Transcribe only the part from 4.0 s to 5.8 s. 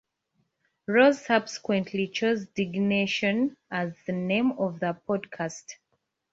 the name of the podcast.